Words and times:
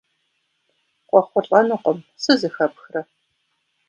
КъыуэхъулӀэнукъым, 1.09 1.99
сызэхэпхрэ? 2.23 3.01